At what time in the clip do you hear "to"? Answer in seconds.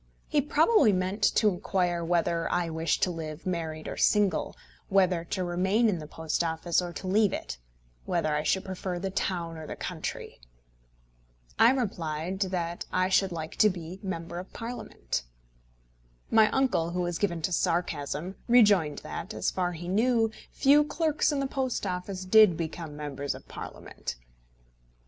1.35-1.47, 3.03-3.11, 5.25-5.43, 6.93-7.05, 13.57-13.69, 17.43-17.51